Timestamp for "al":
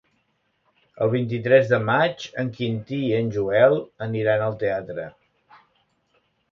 4.49-4.61